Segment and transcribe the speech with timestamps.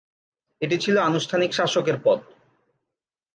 [0.61, 2.19] এটি ছিল আনুষ্ঠানিক শাসকের পদ।